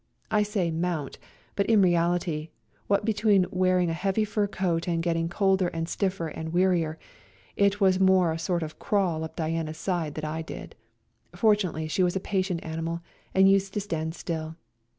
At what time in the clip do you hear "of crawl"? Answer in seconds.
8.63-9.23